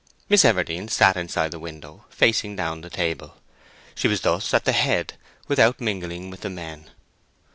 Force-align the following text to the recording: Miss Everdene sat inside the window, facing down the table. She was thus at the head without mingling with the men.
Miss 0.29 0.43
Everdene 0.43 0.87
sat 0.89 1.15
inside 1.15 1.51
the 1.51 1.59
window, 1.59 2.05
facing 2.09 2.55
down 2.55 2.81
the 2.81 2.89
table. 2.89 3.37
She 3.93 4.07
was 4.07 4.21
thus 4.21 4.51
at 4.51 4.65
the 4.65 4.71
head 4.71 5.13
without 5.47 5.79
mingling 5.79 6.31
with 6.31 6.41
the 6.41 6.49
men. 6.49 6.89